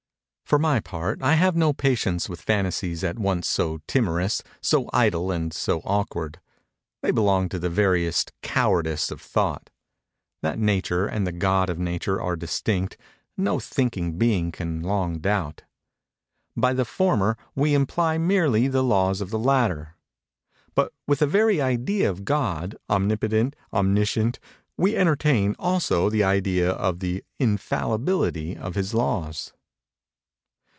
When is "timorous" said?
3.87-4.43